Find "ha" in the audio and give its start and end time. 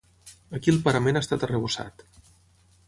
1.21-1.23